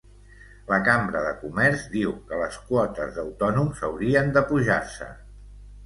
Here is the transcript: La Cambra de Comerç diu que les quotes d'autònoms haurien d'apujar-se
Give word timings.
La 0.71 0.79
Cambra 0.87 1.21
de 1.25 1.33
Comerç 1.41 1.85
diu 1.93 2.15
que 2.31 2.41
les 2.45 2.59
quotes 2.71 3.15
d'autònoms 3.21 3.87
haurien 3.91 4.37
d'apujar-se 4.39 5.17